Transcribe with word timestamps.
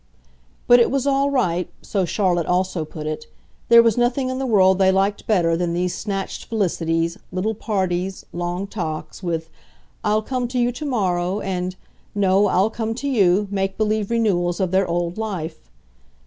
But 0.65 0.79
it 0.79 0.89
was 0.89 1.05
all 1.05 1.29
right 1.29 1.69
so 1.83 2.05
Charlotte 2.05 2.47
also 2.47 2.83
put 2.85 3.05
it: 3.05 3.27
there 3.69 3.83
was 3.83 3.99
nothing 3.99 4.31
in 4.31 4.39
the 4.39 4.47
world 4.47 4.79
they 4.79 4.91
liked 4.91 5.27
better 5.27 5.55
than 5.55 5.75
these 5.75 5.93
snatched 5.93 6.45
felicities, 6.45 7.19
little 7.31 7.53
parties, 7.53 8.25
long 8.33 8.65
talks, 8.65 9.21
with 9.21 9.51
"I'll 10.03 10.23
come 10.23 10.47
to 10.47 10.57
you 10.57 10.71
to 10.71 10.85
morrow," 10.87 11.39
and 11.39 11.75
"No, 12.15 12.47
I'll 12.47 12.71
come 12.71 12.95
to 12.95 13.07
you," 13.07 13.47
make 13.51 13.77
believe 13.77 14.09
renewals 14.09 14.59
of 14.59 14.71
their 14.71 14.87
old 14.87 15.19
life. 15.19 15.59